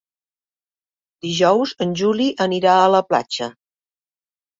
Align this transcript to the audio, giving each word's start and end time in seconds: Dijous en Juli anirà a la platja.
Dijous 1.25 1.73
en 1.85 1.91
Juli 2.01 2.29
anirà 2.47 2.73
a 2.79 2.89
la 2.95 3.03
platja. 3.11 3.51